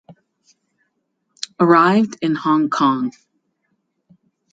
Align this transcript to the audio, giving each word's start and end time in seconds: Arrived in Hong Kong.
Arrived 1.59 2.17
in 2.23 2.33
Hong 2.33 2.71
Kong. 2.71 3.11